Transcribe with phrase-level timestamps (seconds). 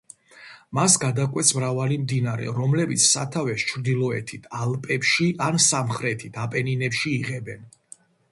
[0.77, 7.71] მას გადაკვეთს მრავალი მდინარე, რომლებიც სათავეს ჩრდილოეთით, ალპებში ან სამხრეთით, აპენინებში იღებენ.